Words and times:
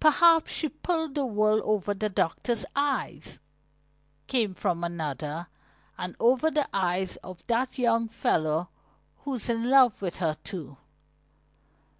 "Perhaps 0.00 0.50
she 0.50 0.68
pulled 0.70 1.14
the 1.14 1.24
wool 1.24 1.60
over 1.62 1.94
the 1.94 2.08
doctor's 2.08 2.66
eyes," 2.74 3.38
came 4.26 4.52
from 4.52 4.82
another. 4.82 5.46
"And 5.96 6.16
over 6.18 6.50
the 6.50 6.68
eyes 6.74 7.14
of 7.18 7.46
that 7.46 7.78
young 7.78 8.08
fellow 8.08 8.70
who's 9.18 9.48
in 9.48 9.70
love 9.70 10.02
with 10.02 10.16
her, 10.16 10.36
too." 10.42 10.78